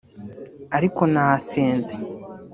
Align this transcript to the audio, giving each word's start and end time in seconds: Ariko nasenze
Ariko 0.77 1.01
nasenze 1.15 1.93